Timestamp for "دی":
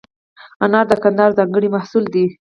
2.13-2.25